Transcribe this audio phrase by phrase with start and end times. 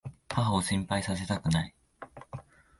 [0.29, 1.75] 母を心配させたくない。